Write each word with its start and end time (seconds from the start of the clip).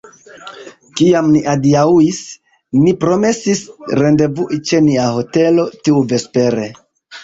Kiam 1.01 1.29
ni 1.33 1.43
adiaŭis, 1.51 2.23
ni 2.87 2.95
promesis 3.05 3.63
rendevui 4.03 4.63
ĉe 4.69 4.85
nia 4.91 5.09
hotelo 5.21 5.71
tiuvespere. 5.81 6.73